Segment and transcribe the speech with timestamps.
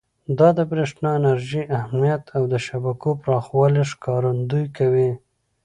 [0.39, 5.11] دا د برېښنا انرژۍ اهمیت او د شبکو پراخوالي ښکارندویي کوي.